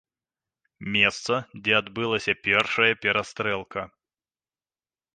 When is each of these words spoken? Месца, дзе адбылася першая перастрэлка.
Месца, 0.95 1.33
дзе 1.67 1.73
адбылася 1.81 2.33
першая 2.49 2.91
перастрэлка. 3.05 3.89